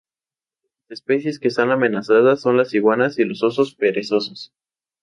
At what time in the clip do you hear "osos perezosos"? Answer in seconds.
3.23-4.51